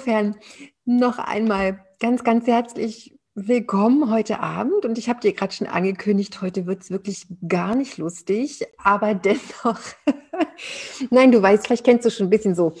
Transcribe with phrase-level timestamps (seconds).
[0.00, 0.36] Insofern
[0.86, 4.86] noch einmal ganz, ganz herzlich willkommen heute Abend.
[4.86, 9.12] Und ich habe dir gerade schon angekündigt, heute wird es wirklich gar nicht lustig, aber
[9.14, 9.78] dennoch,
[11.10, 12.72] nein, du weißt, vielleicht kennst du schon ein bisschen so,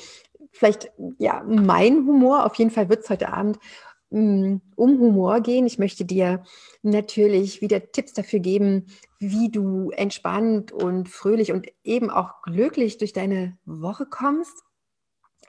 [0.50, 2.46] vielleicht ja, mein Humor.
[2.46, 3.58] Auf jeden Fall wird es heute Abend
[4.08, 5.66] mm, um Humor gehen.
[5.66, 6.42] Ich möchte dir
[6.80, 8.86] natürlich wieder Tipps dafür geben,
[9.18, 14.64] wie du entspannt und fröhlich und eben auch glücklich durch deine Woche kommst.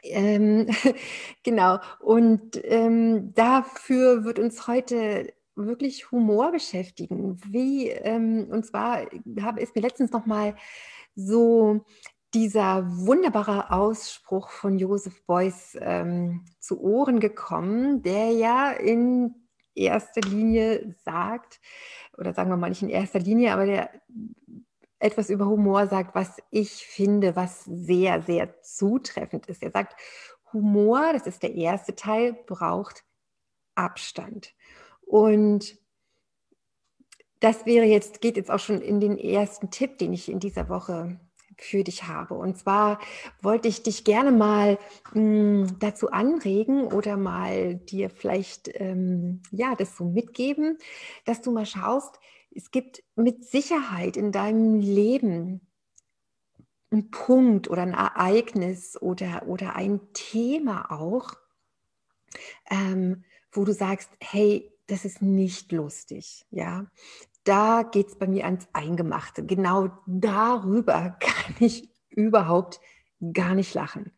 [0.03, 0.67] Ähm,
[1.44, 7.38] genau, und ähm, dafür wird uns heute wirklich Humor beschäftigen.
[7.45, 9.05] Wie, ähm, und zwar
[9.41, 10.55] habe, ist mir letztens nochmal
[11.16, 11.85] so
[12.33, 19.35] dieser wunderbare Ausspruch von Joseph Beuys ähm, zu Ohren gekommen, der ja in
[19.75, 21.59] erster Linie sagt,
[22.17, 23.89] oder sagen wir mal nicht in erster Linie, aber der
[25.02, 29.63] etwas über Humor sagt, was ich finde, was sehr, sehr zutreffend ist.
[29.63, 29.95] Er sagt,
[30.53, 33.03] Humor, das ist der erste Teil, braucht
[33.75, 34.53] Abstand.
[35.02, 35.77] Und
[37.39, 40.69] das wäre jetzt, geht jetzt auch schon in den ersten Tipp, den ich in dieser
[40.69, 41.19] Woche
[41.57, 42.35] für dich habe.
[42.35, 42.99] Und zwar
[43.41, 44.77] wollte ich dich gerne mal
[45.13, 50.77] mh, hm, dazu anregen oder mal dir vielleicht ähm, ja das so mitgeben,
[51.25, 52.19] dass du mal schaust,
[52.55, 55.61] es gibt mit Sicherheit in deinem Leben
[56.91, 61.33] einen Punkt oder ein Ereignis oder, oder ein Thema auch,
[62.69, 66.85] ähm, wo du sagst, hey, das ist nicht lustig, ja.
[67.44, 69.44] Da geht es bei mir ans Eingemachte.
[69.44, 72.79] Genau darüber kann ich überhaupt
[73.34, 74.12] gar nicht lachen.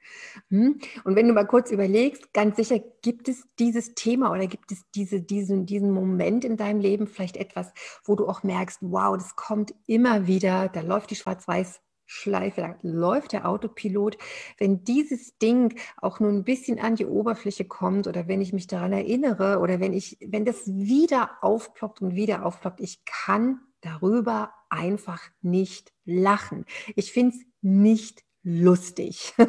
[0.49, 0.79] Hm?
[1.03, 4.83] Und wenn du mal kurz überlegst, ganz sicher gibt es dieses Thema oder gibt es
[4.95, 7.73] diese, diesen, diesen Moment in deinem Leben, vielleicht etwas,
[8.05, 11.81] wo du auch merkst, wow, das kommt immer wieder, da läuft die Schwarz-Weiß.
[12.05, 14.17] Schleife, da läuft der Autopilot.
[14.57, 18.67] Wenn dieses Ding auch nur ein bisschen an die Oberfläche kommt oder wenn ich mich
[18.67, 24.53] daran erinnere oder wenn ich, wenn das wieder aufploppt und wieder aufploppt, ich kann darüber
[24.69, 26.65] einfach nicht lachen.
[26.95, 29.33] Ich finde es nicht lustig.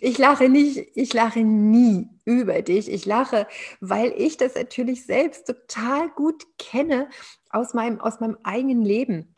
[0.00, 2.90] Ich lache nicht, ich lache nie über dich.
[2.90, 3.46] Ich lache,
[3.80, 7.08] weil ich das natürlich selbst total gut kenne
[7.50, 9.34] aus meinem, aus meinem eigenen Leben.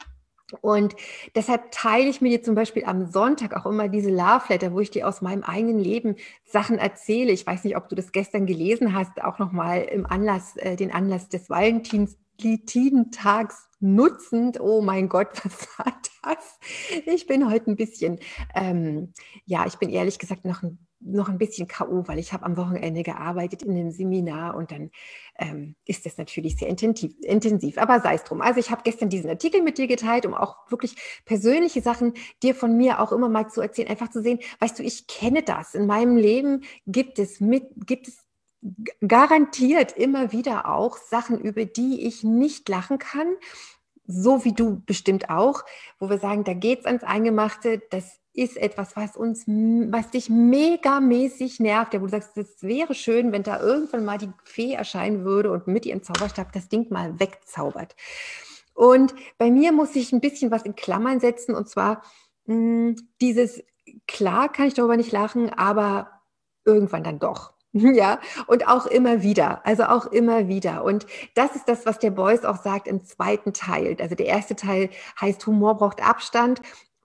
[0.61, 0.97] Und
[1.37, 4.81] deshalb teile ich mir dir zum Beispiel am Sonntag auch immer diese Love Letter, wo
[4.81, 7.31] ich dir aus meinem eigenen Leben Sachen erzähle.
[7.31, 10.93] Ich weiß nicht, ob du das gestern gelesen hast, auch nochmal im Anlass, äh, den
[10.93, 14.61] Anlass des Valentins, Litidentags nutzend.
[14.61, 15.93] Oh mein Gott, was war
[16.23, 16.59] das?
[17.07, 18.19] Ich bin heute ein bisschen,
[18.55, 19.13] ähm,
[19.47, 22.59] ja, ich bin ehrlich gesagt noch ein, noch ein bisschen K.O., weil ich habe am
[22.59, 24.91] Wochenende gearbeitet in einem Seminar und dann
[25.39, 27.79] ähm, ist das natürlich sehr intensiv, intensiv.
[27.79, 28.43] Aber sei es drum.
[28.43, 32.13] Also ich habe gestern diesen Artikel mit dir geteilt, um auch wirklich persönliche Sachen
[32.43, 35.43] dir von mir auch immer mal zu erzählen, einfach zu sehen, weißt du, ich kenne
[35.43, 35.75] das.
[35.75, 38.19] In meinem Leben gibt es mit, gibt es
[39.07, 43.29] garantiert immer wieder auch Sachen, über die ich nicht lachen kann,
[44.07, 45.65] so wie du bestimmt auch,
[45.99, 50.31] wo wir sagen, da geht es ans Eingemachte, das ist etwas, was uns, was dich
[50.31, 54.73] megamäßig nervt, ja, wo du sagst, es wäre schön, wenn da irgendwann mal die Fee
[54.73, 57.97] erscheinen würde und mit ihrem Zauberstab das Ding mal wegzaubert.
[58.75, 62.03] Und bei mir muss ich ein bisschen was in Klammern setzen und zwar
[62.47, 63.63] mh, hm, dieses,
[64.07, 66.21] klar kann ich darüber nicht lachen, aber
[66.65, 67.53] irgendwann dann doch.
[67.95, 70.85] Ja, und auch immer wieder, also auch immer wieder.
[70.85, 73.97] Und das ist das, was der Beuys auch sagt im zweiten Teil.
[74.01, 76.61] Also der erste Teil heißt, Humor braucht Abstand.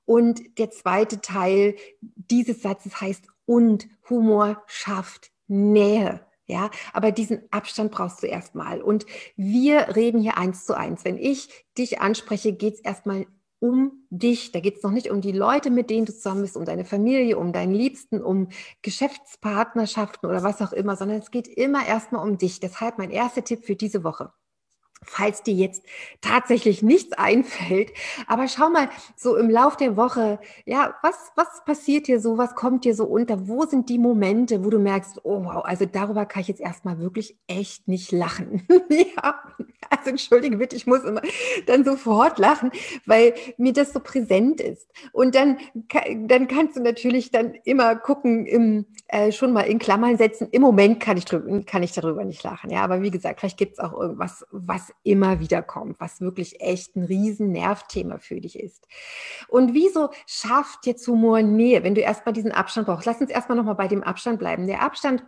[0.05, 6.21] Und der zweite Teil dieses Satzes heißt, und Humor schafft Nähe.
[6.47, 8.81] Ja, aber diesen Abstand brauchst du erstmal.
[8.81, 9.05] Und
[9.35, 11.03] wir reden hier eins zu eins.
[11.03, 13.25] Wenn ich dich anspreche, geht es erstmal
[13.69, 14.51] um dich.
[14.51, 16.85] Da geht es noch nicht um die Leute, mit denen du zusammen bist, um deine
[16.85, 18.49] Familie, um deinen Liebsten, um
[18.81, 22.59] Geschäftspartnerschaften oder was auch immer, sondern es geht immer erstmal um dich.
[22.59, 24.31] Deshalb mein erster Tipp für diese Woche.
[25.05, 25.83] Falls dir jetzt
[26.21, 27.91] tatsächlich nichts einfällt.
[28.27, 32.55] Aber schau mal so im Lauf der Woche, ja, was, was passiert dir so, was
[32.55, 33.47] kommt dir so unter?
[33.47, 36.99] Wo sind die Momente, wo du merkst, oh wow, also darüber kann ich jetzt erstmal
[36.99, 38.67] wirklich echt nicht lachen.
[38.89, 39.39] ja,
[39.89, 41.21] also entschuldige bitte, ich muss immer
[41.67, 42.71] dann sofort lachen,
[43.05, 44.89] weil mir das so präsent ist.
[45.11, 45.57] Und dann,
[46.27, 50.47] dann kannst du natürlich dann immer gucken, im, äh, schon mal in Klammern setzen.
[50.51, 52.69] Im Moment kann ich, drüber, kann ich darüber nicht lachen.
[52.69, 56.61] Ja, aber wie gesagt, vielleicht gibt es auch irgendwas, was immer wieder kommt, was wirklich
[56.61, 58.87] echt ein riesen Nervthema für dich ist.
[59.47, 63.05] Und wieso schafft jetzt Humor Nähe, wenn du erstmal diesen Abstand brauchst?
[63.05, 64.67] Lass uns erstmal nochmal bei dem Abstand bleiben.
[64.67, 65.23] Der Abstand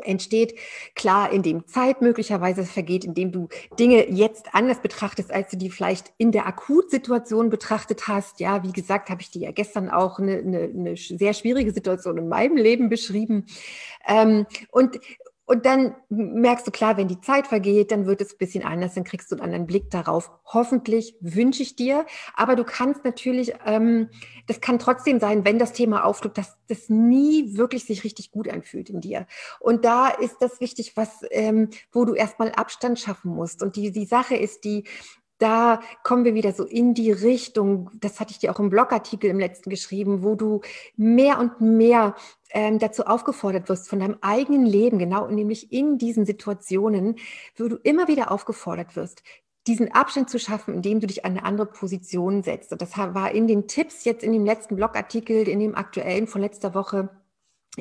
[0.00, 0.58] entsteht
[0.94, 3.48] klar, indem Zeit möglicherweise vergeht, indem du
[3.78, 8.40] Dinge jetzt anders betrachtest, als du die vielleicht in der Akutsituation betrachtet hast.
[8.40, 12.16] Ja, wie gesagt, habe ich dir ja gestern auch eine, eine, eine sehr schwierige Situation
[12.16, 13.46] in meinem Leben beschrieben.
[14.06, 14.98] Ähm, und
[15.52, 18.94] und dann merkst du klar, wenn die Zeit vergeht, dann wird es ein bisschen anders,
[18.94, 20.30] dann kriegst du einen anderen Blick darauf.
[20.46, 22.06] Hoffentlich wünsche ich dir.
[22.32, 24.08] Aber du kannst natürlich, ähm,
[24.46, 28.48] das kann trotzdem sein, wenn das Thema auftritt, dass das nie wirklich sich richtig gut
[28.48, 29.26] anfühlt in dir.
[29.60, 33.62] Und da ist das wichtig, was, ähm, wo du erstmal Abstand schaffen musst.
[33.62, 34.84] Und die, die Sache ist die,
[35.42, 39.28] da kommen wir wieder so in die Richtung, das hatte ich dir auch im Blogartikel
[39.28, 40.60] im letzten geschrieben, wo du
[40.96, 42.14] mehr und mehr
[42.52, 47.16] ähm, dazu aufgefordert wirst von deinem eigenen Leben, genau, nämlich in diesen Situationen,
[47.56, 49.22] wo du immer wieder aufgefordert wirst,
[49.66, 52.72] diesen Abstand zu schaffen, indem du dich an eine andere Position setzt.
[52.72, 56.40] Und das war in den Tipps jetzt in dem letzten Blogartikel, in dem aktuellen von
[56.40, 57.10] letzter Woche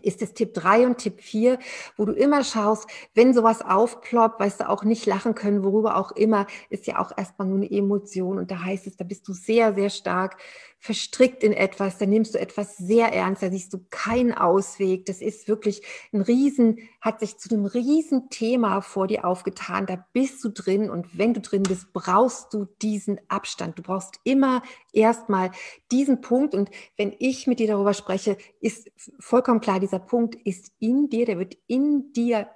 [0.02, 1.60] ist es Tipp 3 und Tipp 4,
[1.98, 6.12] wo du immer schaust, wenn sowas aufploppt, weißt du, auch nicht lachen können, worüber auch
[6.12, 8.38] immer, ist ja auch erstmal nur eine Emotion.
[8.38, 10.38] Und da heißt es, da bist du sehr, sehr stark
[10.82, 15.06] verstrickt in etwas, da nimmst du etwas sehr ernst, da siehst du keinen Ausweg.
[15.06, 19.86] Das ist wirklich ein Riesen, hat sich zu einem Riesenthema vor dir aufgetan.
[19.86, 23.78] Da bist du drin und wenn du drin bist, brauchst du diesen Abstand.
[23.78, 25.52] Du brauchst immer erstmal
[25.92, 26.56] diesen Punkt.
[26.56, 28.90] Und wenn ich mit dir darüber spreche, ist
[29.20, 32.48] vollkommen klar, dieser Punkt ist in dir, der wird in dir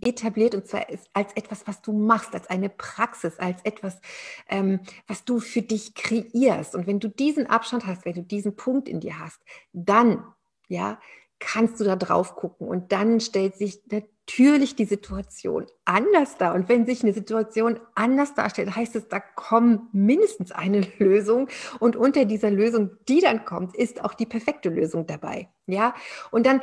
[0.00, 4.00] etabliert und zwar als etwas, was du machst, als eine Praxis, als etwas,
[4.48, 6.74] ähm, was du für dich kreierst.
[6.74, 9.40] Und wenn du diesen Abstand hast, wenn du diesen Punkt in dir hast,
[9.72, 10.24] dann,
[10.68, 10.98] ja,
[11.38, 16.54] kannst du da drauf gucken und dann stellt sich natürlich die Situation anders dar.
[16.54, 21.48] Und wenn sich eine Situation anders darstellt, heißt es, da kommt mindestens eine Lösung
[21.80, 25.48] und unter dieser Lösung, die dann kommt, ist auch die perfekte Lösung dabei.
[25.66, 25.94] Ja,
[26.30, 26.60] und dann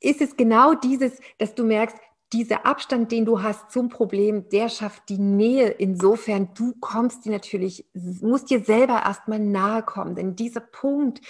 [0.00, 1.96] ist es genau dieses, dass du merkst,
[2.34, 5.68] dieser Abstand, den du hast zum Problem, der schafft die Nähe.
[5.68, 10.16] Insofern, du kommst dir natürlich, musst dir selber erstmal nahe kommen.
[10.16, 11.20] Denn dieser Punkt,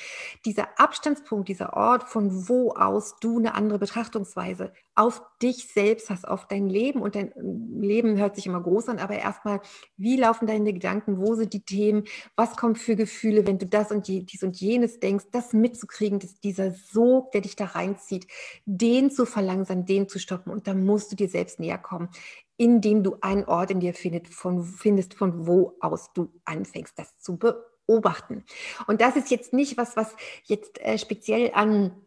[0.47, 6.27] dieser Abstandspunkt, dieser Ort, von wo aus du eine andere Betrachtungsweise auf dich selbst hast,
[6.27, 7.03] auf dein Leben.
[7.03, 9.61] Und dein Leben hört sich immer groß an, aber erstmal,
[9.97, 11.19] wie laufen deine Gedanken?
[11.19, 12.05] Wo sind die Themen?
[12.37, 15.27] Was kommt für Gefühle, wenn du das und dies und jenes denkst?
[15.33, 18.27] Das mitzukriegen, dass dieser Sog, der dich da reinzieht,
[18.67, 20.53] den zu verlangsamen, den zu stoppen.
[20.53, 22.09] Und dann musst du dir selbst näher kommen,
[22.57, 27.19] indem du einen Ort in dir findet, von, findest, von wo aus du anfängst, das
[27.19, 28.45] zu beobachten.
[28.87, 30.15] Und das ist jetzt nicht was, was
[30.45, 32.01] jetzt äh, speziell an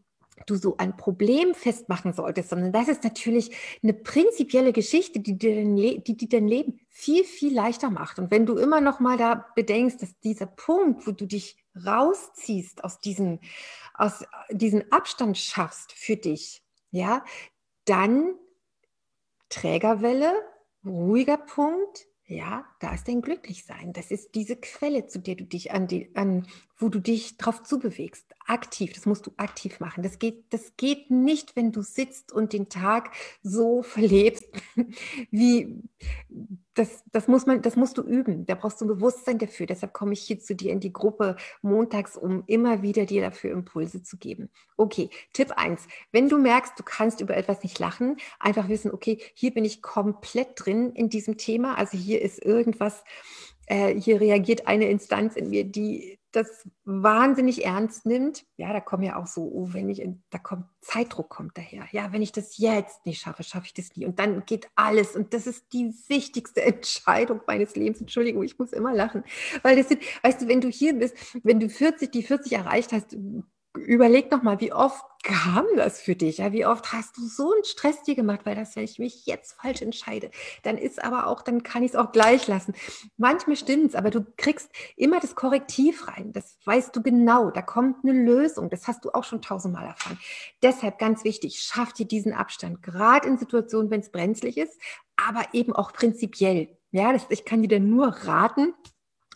[0.46, 5.56] du so ein Problem festmachen solltest, sondern das ist natürlich eine prinzipielle Geschichte, die dir
[5.56, 8.20] dein, Le die, die dein Leben viel, viel leichter macht.
[8.20, 12.84] Und wenn du immer noch mal da bedenkst, dass dieser Punkt, wo du dich rausziehst
[12.84, 13.40] aus diesem,
[13.94, 16.62] aus diesen Abstand schaffst für dich,
[16.92, 17.24] ja,
[17.86, 18.36] dann
[19.50, 20.34] Trägerwelle,
[20.86, 23.94] ruhiger Punkt, ja, da ist dein Glücklichsein.
[23.94, 26.46] Das ist diese Quelle, zu der du dich an, die, an
[26.76, 28.34] wo du dich drauf zubewegst.
[28.48, 30.04] Aktiv, das musst du aktiv machen.
[30.04, 33.12] Das geht, das geht nicht, wenn du sitzt und den Tag
[33.44, 34.46] so verlebst,
[35.32, 35.84] wie
[36.74, 38.46] das, das muss man, das musst du üben.
[38.46, 39.66] Da brauchst du ein Bewusstsein dafür.
[39.66, 43.52] Deshalb komme ich hier zu dir in die Gruppe montags, um immer wieder dir dafür
[43.52, 44.50] Impulse zu geben.
[44.78, 45.88] Okay, Tipp 1.
[46.12, 49.82] Wenn du merkst, du kannst über etwas nicht lachen, einfach wissen, okay, hier bin ich
[49.82, 51.78] komplett drin in diesem Thema.
[51.78, 53.04] Also hier ist irgendwas,
[53.68, 58.46] äh, hier reagiert eine Instanz in mir, die das wahnsinnig ernst nimmt.
[58.58, 61.86] Ja, da kommen ja auch so, oh, wenn ich, da kommt Zeitdruck kommt daher.
[61.92, 64.06] Ja, wenn ich das jetzt nicht schaffe, schaffe ich das nie.
[64.06, 65.16] Und dann geht alles.
[65.16, 68.02] Und das ist die wichtigste Entscheidung meines Lebens.
[68.02, 69.24] Entschuldigung, ich muss immer lachen.
[69.64, 72.94] Weil das sind, weißt du, wenn du hier bist, wenn du 40, die 40 erreicht
[72.94, 73.18] hast,
[73.78, 76.38] überleg noch mal, wie oft kam das für dich?
[76.38, 79.26] Ja, wie oft hast du so einen Stress dir gemacht, weil das, wenn ich mich
[79.26, 80.32] jetzt falsch entscheide,
[80.64, 82.74] dann ist aber auch, dann kann ich es auch gleich lassen.
[83.18, 86.32] Manchmal stimmt es, aber du kriegst immer das Korrektiv rein.
[86.34, 87.52] Das weißt du genau.
[87.52, 88.70] Da kommt eine Lösung.
[88.70, 90.20] Das hast du auch schon tausendmal erfahren.
[90.62, 92.82] Deshalb ganz wichtig, schaff dir diesen Abstand.
[92.82, 94.80] Gerade in Situationen, wenn es brenzlig ist,
[95.18, 96.78] aber eben auch prinzipiell.
[96.92, 98.74] Ja, das, ich kann dir nur raten,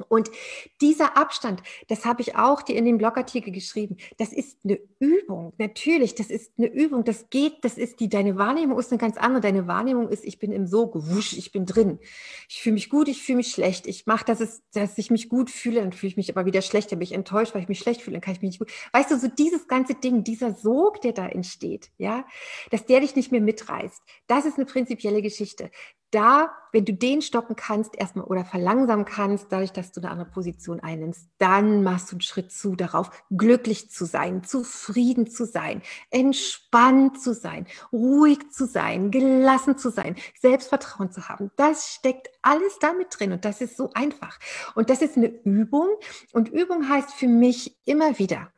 [0.08, 0.32] und
[0.80, 5.54] dieser Abstand, das habe ich auch dir in dem Blogartikel geschrieben, das ist eine Übung.
[5.58, 7.04] Natürlich, das ist eine Übung.
[7.04, 9.42] Das geht, das ist die, deine Wahrnehmung ist eine ganz andere.
[9.42, 12.00] Deine Wahrnehmung ist, ich bin im Sog, wusch, ich bin drin.
[12.48, 13.86] Ich fühle mich gut, ich fühle mich schlecht.
[13.86, 16.62] Ich mache, dass, es, dass ich mich gut fühle, dann fühle ich mich aber wieder
[16.62, 18.60] schlecht, dann bin ich enttäuscht, weil ich mich schlecht fühle, dann kann ich mich nicht
[18.60, 18.72] gut.
[18.94, 22.26] Weißt du, so dieses ganze Ding, dieser Sog, der da entsteht, ja,
[22.70, 25.70] dass der dich nicht mehr mitreißt, das ist eine prinzipielle Geschichte
[26.12, 30.30] da, wenn du den stoppen kannst, erstmal oder verlangsamen kannst, dadurch, dass du eine andere
[30.30, 35.82] Position einnimmst, dann machst du einen Schritt zu darauf, glücklich zu sein, zufrieden zu sein,
[36.10, 41.52] entspannt zu sein, ruhig zu sein, gelassen zu sein, Selbstvertrauen zu haben.
[41.56, 44.40] Das steckt alles damit drin und das ist so einfach.
[44.76, 45.88] Und das ist eine Übung
[46.34, 48.52] und Übung heißt für mich immer wieder,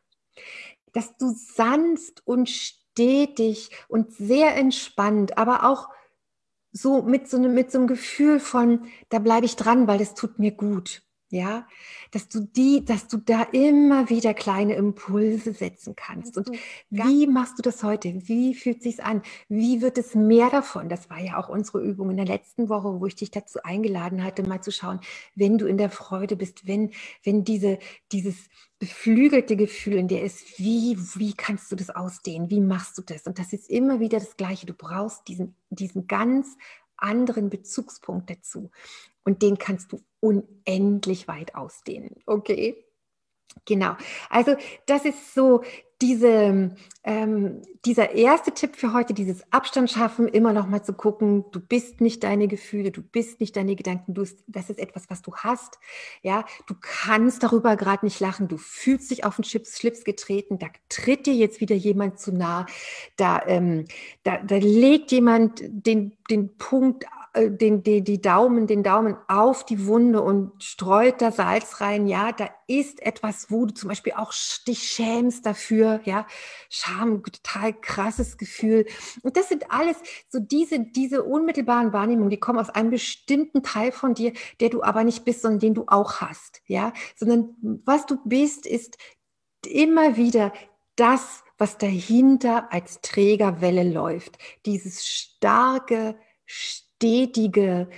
[0.93, 5.89] dass du sanft und stetig und sehr entspannt, aber auch
[6.73, 10.39] so mit so, mit so einem Gefühl von, da bleibe ich dran, weil das tut
[10.39, 11.03] mir gut.
[11.33, 11.67] Ja,
[12.11, 16.37] dass du die, dass du da immer wieder kleine Impulse setzen kannst.
[16.37, 16.51] Und
[16.91, 18.27] wie machst du das heute?
[18.27, 19.23] Wie fühlt sich's an?
[19.49, 20.89] Wie wird es mehr davon?
[20.89, 24.23] Das war ja auch unsere Übung in der letzten Woche, wo ich dich dazu eingeladen
[24.23, 24.99] hatte, mal zu schauen,
[25.33, 26.91] wenn du in der Freude bist, wenn,
[27.23, 27.79] wenn diese,
[28.11, 28.35] dieses
[28.77, 32.51] beflügelte Gefühl in dir ist, wie, wie kannst du das ausdehnen?
[32.51, 33.25] Wie machst du das?
[33.25, 34.67] Und das ist immer wieder das Gleiche.
[34.67, 36.57] Du brauchst diesen, diesen ganz
[36.95, 38.69] anderen Bezugspunkt dazu.
[39.23, 42.21] Und den kannst du unendlich weit ausdehnen.
[42.25, 42.85] Okay?
[43.65, 43.95] Genau.
[44.29, 45.63] Also das ist so
[46.03, 51.45] diese, ähm, dieser erste Tipp für heute, dieses Abstand schaffen, immer noch mal zu gucken,
[51.51, 55.22] du bist nicht deine Gefühle, du bist nicht deine Gedanken, du, das ist etwas, was
[55.22, 55.79] du hast.
[56.22, 60.60] Ja, du kannst darüber gerade nicht lachen, du fühlst dich auf den Chips, Schlips getreten,
[60.60, 62.65] da tritt dir jetzt wieder jemand zu nah,
[63.15, 63.86] da, ähm,
[64.24, 69.65] da, da legt jemand den, den Punkt äh, den, den, die Daumen, den Daumen auf
[69.65, 72.07] die Wunde und streut da Salz rein.
[72.07, 74.33] Ja, da ist etwas, wo du zum Beispiel auch
[74.67, 75.92] dich schämst dafür.
[76.05, 76.27] Ja,
[76.69, 78.85] Scham, total krasses Gefühl.
[79.21, 79.97] Und das sind alles
[80.29, 84.83] so diese, diese unmittelbaren Wahrnehmungen, die kommen aus einem bestimmten Teil von dir, der du
[84.83, 86.62] aber nicht bist, sondern den du auch hast.
[86.67, 88.97] Ja, sondern was du bist, ist
[89.65, 90.53] immer wieder
[90.95, 94.38] das, was dahinter als Trägerwelle läuft.
[94.65, 97.89] Dieses starke, stetige,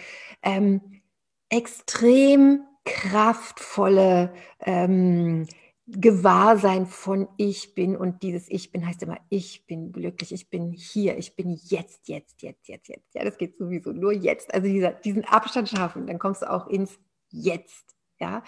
[0.42, 1.02] ähm,
[1.50, 5.48] extrem kraftvolle ähm,
[5.88, 10.72] Gewahrsein von ich bin und dieses ich bin heißt immer ich bin glücklich, ich bin
[10.72, 13.14] hier, ich bin jetzt, jetzt, jetzt, jetzt, jetzt.
[13.14, 14.52] Ja, das geht sowieso nur jetzt.
[14.54, 17.00] Also dieser, diesen Abstand schaffen, dann kommst du auch ins
[17.30, 17.96] Jetzt.
[18.20, 18.44] Ja,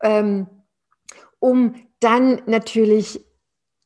[0.00, 0.46] ähm,
[1.40, 3.20] um dann natürlich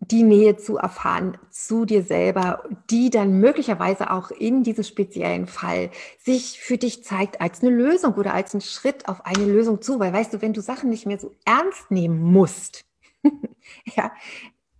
[0.00, 5.90] die Nähe zu erfahren zu dir selber, die dann möglicherweise auch in diesem speziellen Fall
[6.18, 9.98] sich für dich zeigt als eine Lösung oder als ein Schritt auf eine Lösung zu.
[9.98, 12.84] Weil weißt du, wenn du Sachen nicht mehr so ernst nehmen musst,
[13.96, 14.12] ja,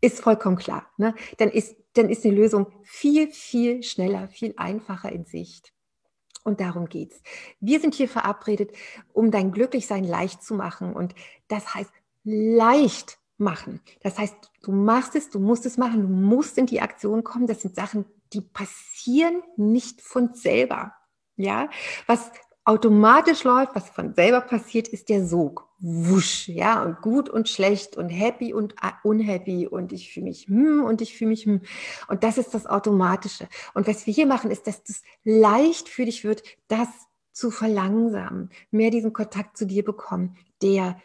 [0.01, 1.15] ist vollkommen klar, ne?
[1.39, 5.73] dann, ist, dann ist die Lösung viel, viel schneller, viel einfacher in Sicht.
[6.45, 7.23] Und darum geht's.
[7.59, 8.71] Wir sind hier verabredet,
[9.13, 10.95] um dein Glücklichsein leicht zu machen.
[10.95, 11.15] Und
[11.49, 11.91] das heißt
[12.23, 13.81] leicht machen.
[14.03, 17.47] Das heißt, du machst es, du musst es machen, du musst in die Aktion kommen.
[17.47, 20.93] Das sind Sachen, die passieren nicht von selber.
[21.37, 21.69] Ja,
[22.07, 22.31] was
[22.65, 25.69] automatisch läuft, was von selber passiert, ist der Sog.
[25.79, 28.75] Wusch, ja, und gut und schlecht und happy und
[29.05, 31.61] unhappy und ich fühle mich hm und ich fühle mich hm.
[32.09, 33.47] Und das ist das Automatische.
[33.75, 36.89] Und was wir hier machen, ist, dass es leicht für dich wird, das
[37.33, 40.97] zu verlangsamen, mehr diesen Kontakt zu dir bekommen, der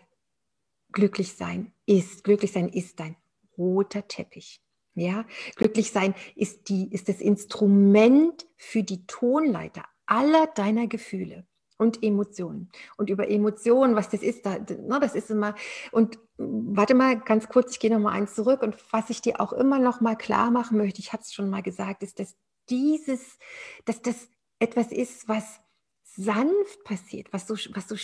[0.91, 2.23] glücklich sein ist.
[2.23, 3.15] Glücklich sein ist dein
[3.57, 4.61] roter Teppich.
[4.93, 12.03] Ja, glücklich sein ist die, ist das Instrument für die Tonleiter aller deiner Gefühle und
[12.03, 12.69] Emotionen.
[12.97, 15.55] Und über Emotionen, was das ist, da, ne, das ist immer,
[15.91, 19.39] und warte mal ganz kurz, ich gehe noch mal eins zurück und was ich dir
[19.39, 22.35] auch immer noch mal klar machen möchte, ich hatte es schon mal gesagt, ist, dass
[22.69, 23.39] dieses,
[23.85, 24.27] dass das
[24.59, 25.59] etwas ist, was
[26.03, 27.95] sanft passiert, was so, was so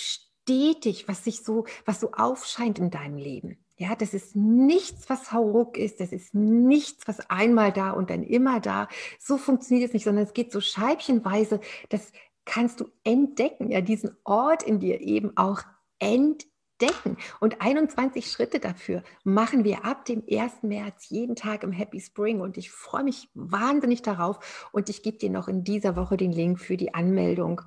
[0.47, 3.57] stetig, was sich so, was so aufscheint in deinem Leben.
[3.77, 5.99] Ja, das ist nichts, was hauruck ist.
[5.99, 8.87] Das ist nichts, was einmal da und dann immer da.
[9.19, 11.59] So funktioniert es nicht, sondern es geht so scheibchenweise.
[11.89, 12.11] Das
[12.45, 13.69] kannst du entdecken.
[13.69, 15.61] Ja, diesen Ort in dir eben auch
[15.99, 17.17] entdecken.
[17.39, 20.63] Und 21 Schritte dafür machen wir ab dem 1.
[20.63, 22.39] März jeden Tag im Happy Spring.
[22.39, 24.69] Und ich freue mich wahnsinnig darauf.
[24.71, 27.61] Und ich gebe dir noch in dieser Woche den Link für die Anmeldung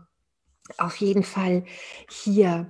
[0.79, 1.65] auf jeden Fall
[2.09, 2.67] hier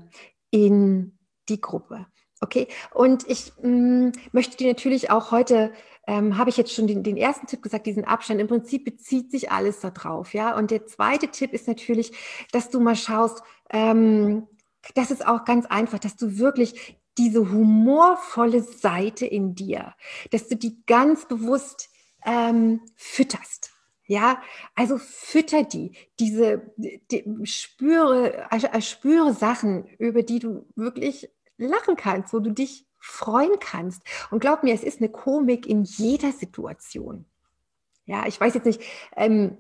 [0.50, 2.06] in die Gruppe.
[2.40, 5.72] Okay, und ich mh, mm, möchte dir natürlich auch heute,
[6.06, 8.40] ähm, habe ich jetzt schon den, den, ersten Tipp gesagt, diesen Abstand.
[8.40, 10.56] Im Prinzip bezieht sich alles darauf, ja.
[10.56, 12.12] Und der zweite Tipp ist natürlich,
[12.52, 14.46] dass du mal schaust, ähm,
[14.94, 19.94] das ist auch ganz einfach, dass du wirklich diese humorvolle Seite in dir,
[20.30, 21.90] dass du die ganz bewusst
[22.24, 23.69] ähm, fütterst.
[24.10, 24.42] Ja,
[24.74, 31.94] also fütter die, diese, die, spüre, also, äh, spüre Sachen, über die du wirklich lachen
[31.94, 34.02] kannst, wo du dich freuen kannst.
[34.32, 37.24] Und glaub mir, es ist eine Komik in jeder Situation.
[38.04, 38.82] Ja, ich weiß jetzt nicht,
[39.14, 39.58] ähm,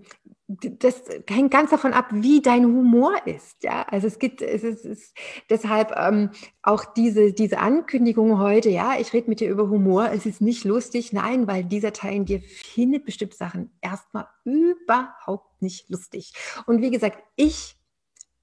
[0.78, 3.62] das hängt ganz davon ab, wie dein Humor ist.
[3.62, 5.16] Ja, also es gibt, es ist, es ist
[5.48, 6.30] deshalb ähm,
[6.62, 10.64] auch diese, diese Ankündigung heute, ja, ich rede mit dir über Humor, es ist nicht
[10.64, 16.32] lustig, nein, weil dieser Teil in dir findet bestimmte Sachen erstmal überhaupt nicht lustig.
[16.66, 17.76] Und wie gesagt, ich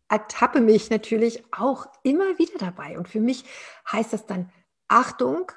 [0.07, 2.97] ertappe mich natürlich auch immer wieder dabei.
[2.97, 3.43] Und für mich
[3.91, 4.49] heißt das dann
[4.87, 5.51] Achtung,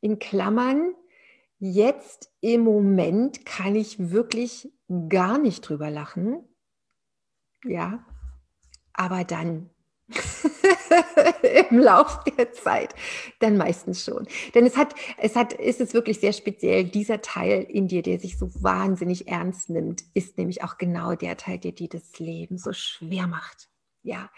[0.00, 0.94] in Klammern,
[1.58, 4.72] Jetzt im Moment kann ich wirklich
[5.08, 6.44] gar nicht drüber lachen.
[7.64, 8.06] Ja,
[8.92, 9.70] aber dann
[11.70, 12.94] im Lauf der Zeit
[13.40, 14.26] dann meistens schon.
[14.54, 16.84] Denn es hat, es hat, ist es wirklich sehr speziell.
[16.84, 21.36] Dieser Teil in dir, der sich so wahnsinnig ernst nimmt, ist nämlich auch genau der
[21.36, 23.68] Teil, der dir das Leben so schwer macht.
[24.02, 24.30] Ja,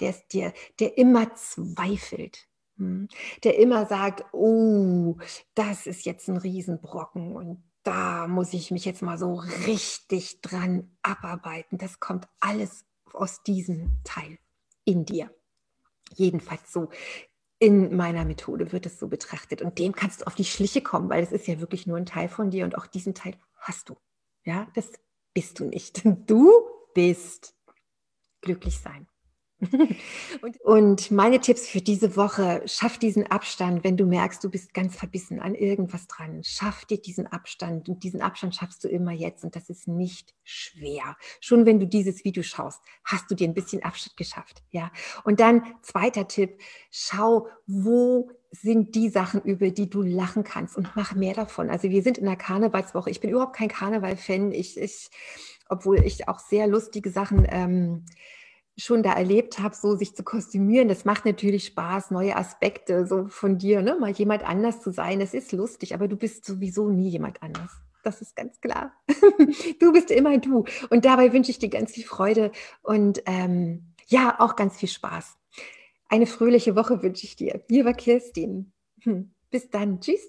[0.00, 2.47] der ist dir, der immer zweifelt.
[3.44, 5.16] Der immer sagt, oh,
[5.54, 10.90] das ist jetzt ein Riesenbrocken und da muss ich mich jetzt mal so richtig dran
[11.02, 11.78] abarbeiten.
[11.78, 14.38] Das kommt alles aus diesem Teil
[14.84, 15.30] in dir.
[16.14, 16.90] Jedenfalls so
[17.58, 19.62] in meiner Methode wird es so betrachtet.
[19.62, 22.06] Und dem kannst du auf die Schliche kommen, weil es ist ja wirklich nur ein
[22.06, 23.96] Teil von dir und auch diesen Teil hast du.
[24.44, 24.92] Ja, das
[25.34, 26.02] bist du nicht.
[26.26, 26.52] Du
[26.94, 27.54] bist
[28.40, 29.08] glücklich sein.
[30.62, 34.96] und meine Tipps für diese Woche, schaff diesen Abstand, wenn du merkst, du bist ganz
[34.96, 36.42] verbissen an irgendwas dran.
[36.44, 40.34] Schaff dir diesen Abstand und diesen Abstand schaffst du immer jetzt und das ist nicht
[40.44, 41.16] schwer.
[41.40, 44.92] Schon wenn du dieses Video schaust, hast du dir ein bisschen Abstand geschafft, ja.
[45.24, 46.60] Und dann zweiter Tipp,
[46.90, 51.68] schau, wo sind die Sachen, über die du lachen kannst und mach mehr davon.
[51.68, 53.10] Also wir sind in der Karnevalswoche.
[53.10, 54.52] Ich bin überhaupt kein Karneval-Fan.
[54.52, 55.10] Ich, ich,
[55.68, 58.06] obwohl ich auch sehr lustige Sachen ähm,
[58.78, 63.26] schon da erlebt habe, so sich zu kostümieren, das macht natürlich Spaß, neue Aspekte so
[63.26, 63.96] von dir, ne?
[63.98, 67.70] mal jemand anders zu sein, das ist lustig, aber du bist sowieso nie jemand anders.
[68.04, 68.92] Das ist ganz klar.
[69.80, 70.64] du bist immer du.
[70.90, 75.36] Und dabei wünsche ich dir ganz viel Freude und ähm, ja, auch ganz viel Spaß.
[76.08, 77.60] Eine fröhliche Woche wünsche ich dir.
[77.68, 78.72] War Kirstin.
[79.02, 79.32] Hm.
[79.50, 80.00] Bis dann.
[80.00, 80.28] Tschüss.